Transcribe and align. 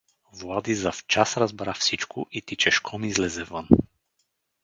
Влади 0.33 0.75
завчас 0.75 1.37
разбра 1.37 1.73
всичко 1.73 2.27
и 2.31 2.41
тичешком 2.41 3.03
излезе 3.03 3.43
вън. 3.43 3.67